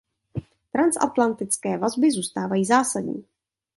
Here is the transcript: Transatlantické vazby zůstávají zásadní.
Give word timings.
Transatlantické 0.71 1.77
vazby 1.77 2.11
zůstávají 2.11 2.65
zásadní. 2.65 3.25